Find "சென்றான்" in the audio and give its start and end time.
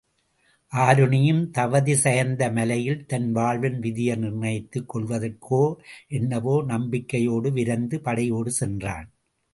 8.51-9.07